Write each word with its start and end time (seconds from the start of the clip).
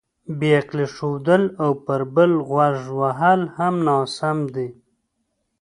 بې 0.39 0.51
علاقې 0.59 0.85
ښودل 0.95 1.43
او 1.63 1.71
پر 1.85 2.01
بل 2.15 2.31
غوږ 2.47 2.77
وهل 2.99 3.41
هم 3.57 3.73
ناسم 3.87 4.37
دي. 4.55 4.67